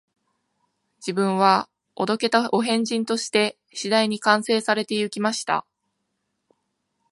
[0.97, 5.63] 自分はお道化たお変人として、次第に完成されて行きました